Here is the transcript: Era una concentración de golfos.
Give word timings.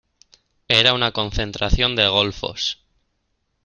Era 0.67 0.95
una 0.95 1.11
concentración 1.11 1.95
de 1.95 2.07
golfos. 2.07 2.79